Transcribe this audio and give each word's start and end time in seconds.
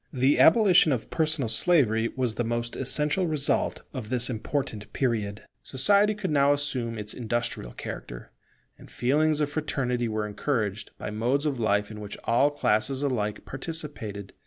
The 0.11 0.39
abolition 0.39 0.91
of 0.91 1.11
personal 1.11 1.47
slavery 1.47 2.09
was 2.15 2.33
the 2.33 2.43
most 2.43 2.75
essential 2.75 3.27
result 3.27 3.83
of 3.93 4.09
this 4.09 4.31
important 4.31 4.91
period. 4.93 5.43
Society 5.61 6.15
could 6.15 6.31
now 6.31 6.53
assume 6.53 6.97
its 6.97 7.13
industrial 7.13 7.73
character; 7.73 8.31
and 8.79 8.89
feelings 8.89 9.41
of 9.41 9.51
fraternity 9.51 10.07
were 10.07 10.25
encouraged 10.25 10.89
by 10.97 11.11
modes 11.11 11.45
of 11.45 11.59
life 11.59 11.91
in 11.91 11.99
which 11.99 12.17
all 12.23 12.49
classes 12.49 13.03
alike 13.03 13.45
participated. 13.45 14.33